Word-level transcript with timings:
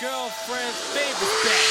girlfriend's 0.00 0.76
favorite 0.92 1.44
back. 1.44 1.70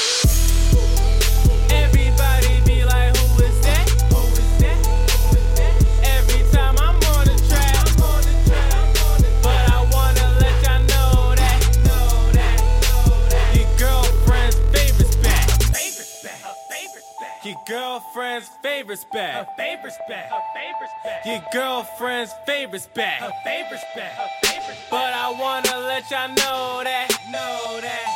Everybody 1.70 2.60
be 2.66 2.84
like, 2.84 3.16
who 3.16 3.44
is 3.44 3.60
that? 3.62 3.88
Who 4.10 4.18
is 4.32 4.58
that? 4.58 4.86
Who 4.86 5.36
is 5.36 5.54
that? 5.54 5.74
Every 6.02 6.42
time 6.50 6.76
I'm 6.78 6.96
on 6.96 7.24
the 7.26 7.36
track, 7.48 7.76
I'm 7.86 8.02
on 8.02 8.22
the 8.22 8.34
track, 8.48 8.74
I'm 8.74 8.88
on 9.06 9.18
the 9.22 9.30
track. 9.30 9.42
But 9.42 9.62
I 9.70 9.78
wanna 9.92 10.26
let 10.40 10.54
y'all 10.64 10.82
know 10.90 11.34
that, 11.36 11.58
know 11.86 12.32
that, 12.32 12.58
know 12.98 13.28
that. 13.30 13.54
Your 13.54 13.70
girlfriend's 13.78 14.58
favorite's 14.74 15.16
back. 15.22 15.46
Favorite's 15.62 16.18
back. 16.24 16.40
Her 16.42 16.54
favorite's 16.68 17.12
back. 17.20 17.44
Your 17.44 17.54
girlfriend's 17.68 18.50
favorite's 18.60 19.04
back. 19.12 19.34
Her 19.34 19.46
favorite's 19.56 19.98
back. 20.08 20.30
Her 20.30 20.42
favorite's 20.52 20.94
back. 21.04 21.26
Your 21.26 21.42
girlfriend's 21.52 22.32
favorite's 22.44 22.86
back. 22.88 23.20
Her 23.20 23.30
favorite's 23.44 23.84
back. 23.94 24.12
Her 24.18 24.28
favorite's 24.42 24.66
back. 24.66 24.90
But 24.90 25.12
I 25.14 25.30
wanna 25.30 25.78
let 25.86 26.10
y'all 26.10 26.28
know 26.28 26.82
that, 26.82 27.08
know 27.30 27.80
that. 27.80 28.15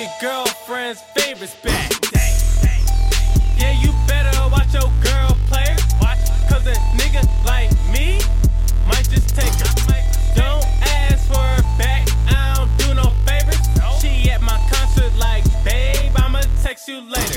Your 0.00 0.08
girlfriend's 0.18 1.02
favorite's 1.14 1.54
back. 1.56 1.90
Yeah, 3.58 3.72
you 3.72 3.92
better 4.08 4.48
watch 4.48 4.72
your 4.72 4.90
girl 5.04 5.36
player. 5.46 5.76
Watch, 6.00 6.24
cause 6.48 6.66
a 6.66 6.72
nigga 6.96 7.22
like 7.44 7.70
me 7.92 8.18
might 8.86 9.10
just 9.10 9.36
take 9.36 9.52
her. 9.52 10.34
Don't 10.34 10.64
ask 10.80 11.28
for 11.28 11.36
her 11.36 11.62
back, 11.76 12.08
I 12.28 12.54
don't 12.56 12.74
do 12.78 12.94
no 12.94 13.12
favors. 13.26 13.60
She 14.00 14.30
at 14.30 14.40
my 14.40 14.58
concert 14.72 15.14
like, 15.18 15.44
babe, 15.64 16.12
I'ma 16.16 16.40
text 16.62 16.88
you 16.88 17.02
later. 17.02 17.29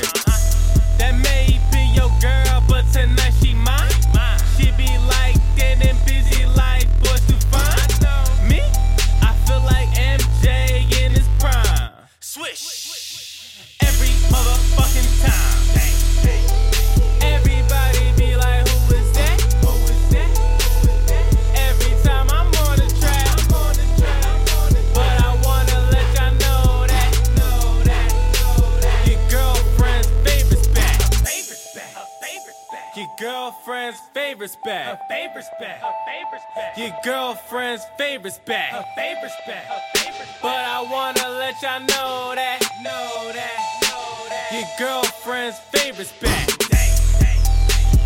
Girlfriend's 33.44 34.00
favorite's 34.14 34.56
back. 34.64 34.86
Her 34.86 34.98
favorite's 35.06 35.48
back. 35.60 35.80
Her 35.82 35.92
favorite's 36.06 36.44
back. 36.56 36.78
Your 36.78 36.92
girlfriend's 37.04 37.84
favorite's 37.98 38.38
back. 38.38 38.72
Her 38.72 38.84
favorite's 38.96 39.36
back. 39.46 39.64
Her 39.64 39.80
favorite's 39.98 40.32
back. 40.32 40.40
But 40.40 40.64
I 40.64 40.80
wanna 40.90 41.28
let 41.38 41.60
y'all 41.60 41.80
know 41.80 42.32
that, 42.34 42.60
know 42.82 43.32
that, 43.34 43.58
know 43.82 44.28
that. 44.30 44.48
Your 44.50 44.68
girlfriend's 44.78 45.58
favorite's 45.58 46.12
back. 46.22 46.48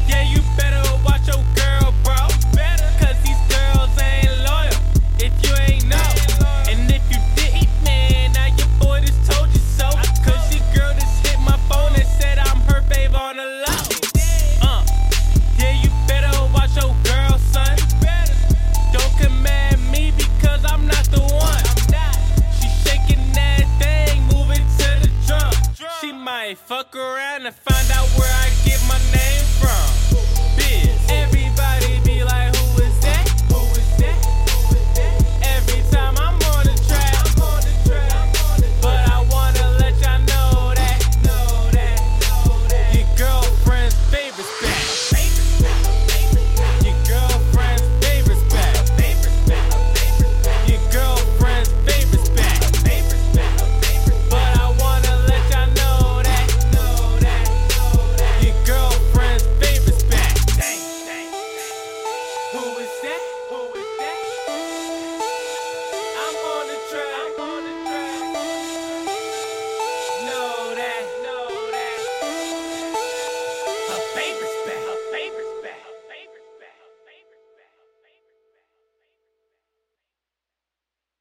Yeah, 0.09 0.23
you 0.23 0.41
better 0.57 0.68
fuck 26.69 26.95
around 26.95 27.47
and 27.47 27.55
find 27.55 27.91
out 27.93 28.07
where 28.19 28.31
I 28.31 28.38